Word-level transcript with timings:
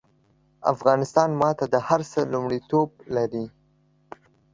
افغانستان 0.73 1.29
ماته 1.41 1.65
د 1.73 1.75
هر 1.87 2.01
څه 2.11 2.19
لومړيتوب 2.33 2.89
لري 3.15 3.45